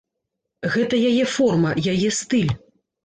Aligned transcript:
Гэта 0.75 1.01
яе 1.09 1.25
форма, 1.35 1.75
яе 1.93 2.09
стыль. 2.21 2.53